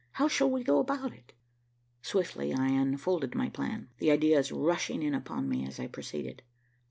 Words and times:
How 0.13 0.27
shall 0.27 0.49
we 0.49 0.63
go 0.63 0.79
about 0.79 1.13
it?" 1.13 1.33
Swiftly 2.01 2.55
I 2.55 2.69
unfolded 2.69 3.35
my 3.35 3.49
plan, 3.49 3.89
the 3.99 4.09
ideas 4.09 4.51
rushing 4.51 5.03
in 5.03 5.13
upon 5.13 5.47
me 5.47 5.63
as 5.63 5.79
I 5.79 5.85
proceeded. 5.85 6.41